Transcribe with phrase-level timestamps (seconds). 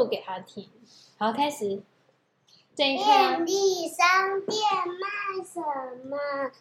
[0.00, 0.66] 述给他听。
[1.18, 1.82] 好，开始。
[2.74, 5.60] 便利商店卖什
[6.08, 6.16] 么？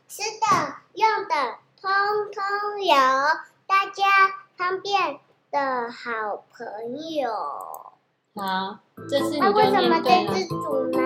[0.10, 1.90] 吃的、用的，通
[2.34, 2.94] 通有。
[3.66, 4.04] 大家
[4.58, 7.32] 方便的好朋友。
[8.36, 8.80] 好，
[9.10, 11.00] 这是你那为什么这只猪呢？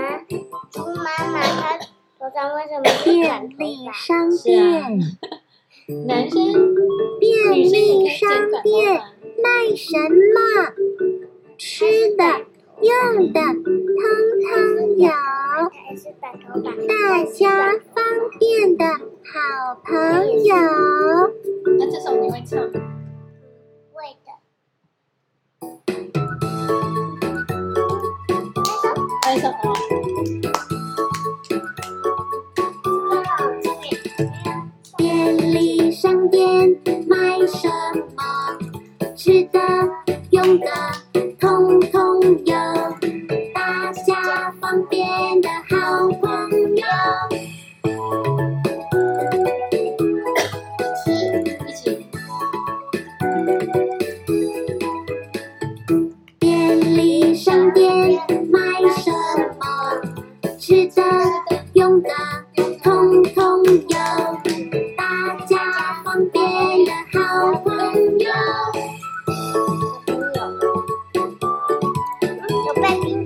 [0.71, 1.77] 猪妈妈她
[2.17, 2.83] 头上为什么？
[3.03, 4.99] 便利商店。
[6.07, 6.73] 男生。
[7.19, 8.29] 便利商
[8.63, 8.95] 店
[9.43, 10.82] 卖什么？
[11.65, 11.85] 吃
[12.17, 12.23] 的。
[12.81, 13.63] 用的通
[14.43, 14.51] 通
[14.97, 15.07] 有，
[16.87, 17.41] 大家
[17.93, 18.03] 方
[18.37, 20.53] 便的好朋友。
[21.77, 22.59] 那这首你会唱？
[23.93, 24.27] 会的。
[29.23, 29.47] 来一首。
[34.97, 37.69] 便利商店卖什
[38.17, 38.21] 么？
[39.15, 39.59] 吃的、
[40.31, 40.65] 用的。
[45.69, 46.29] 好朋
[46.75, 46.83] 友
[50.79, 51.05] 一起
[51.67, 52.05] 一起
[56.39, 57.87] 便利商店
[58.51, 58.59] 买
[58.97, 59.09] 什
[59.59, 59.63] 么
[60.59, 61.01] 吃的
[61.73, 62.09] 用的
[62.83, 63.97] 通通有。
[64.97, 65.57] 大家
[66.03, 66.43] 旁边
[66.85, 67.73] 的好朋
[68.19, 68.27] 友。
[72.65, 73.25] 有卖冰